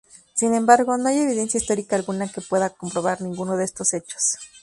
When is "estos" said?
3.65-3.93